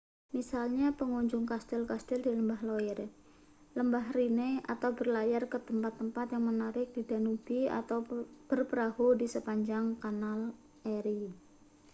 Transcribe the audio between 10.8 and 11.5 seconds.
erie